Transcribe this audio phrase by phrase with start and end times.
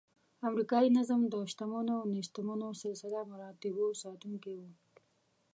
[0.49, 4.61] امریکایي نظم د شتمنو او نیستمنو سلسله مراتبو ساتونکی و.